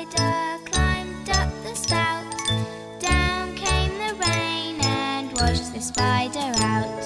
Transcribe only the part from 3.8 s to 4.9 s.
the rain